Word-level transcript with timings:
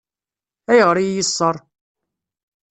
Ayɣer 0.71 0.97
i 0.99 1.03
yi-yeṣṣeṛ? 1.05 1.55